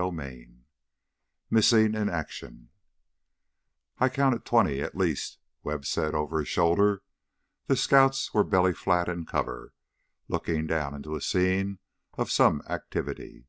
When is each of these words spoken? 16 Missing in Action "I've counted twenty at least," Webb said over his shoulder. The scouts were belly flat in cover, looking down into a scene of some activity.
16 0.00 0.62
Missing 1.50 1.96
in 1.96 2.08
Action 2.08 2.68
"I've 3.98 4.12
counted 4.12 4.44
twenty 4.44 4.80
at 4.80 4.94
least," 4.96 5.38
Webb 5.64 5.84
said 5.86 6.14
over 6.14 6.38
his 6.38 6.46
shoulder. 6.46 7.02
The 7.66 7.74
scouts 7.74 8.32
were 8.32 8.44
belly 8.44 8.74
flat 8.74 9.08
in 9.08 9.26
cover, 9.26 9.74
looking 10.28 10.68
down 10.68 10.94
into 10.94 11.16
a 11.16 11.20
scene 11.20 11.80
of 12.14 12.30
some 12.30 12.62
activity. 12.70 13.46